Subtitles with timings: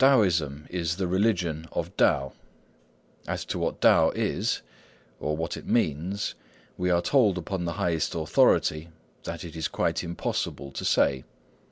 [0.01, 2.33] Taoism is the religion of Tao;
[3.27, 4.63] as to what Tao is,
[5.19, 6.33] or what it means,
[6.75, 8.89] we are told upon the highest authority
[9.25, 11.23] that it is quite impossible to say.